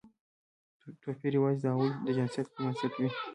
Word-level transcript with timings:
توپیر 1.03 1.33
یوازې 1.37 1.59
د 1.63 1.67
هغوی 1.73 1.89
د 2.05 2.07
جنسیت 2.17 2.47
پر 2.51 2.59
بنسټ 2.63 2.93
وي. 2.99 3.09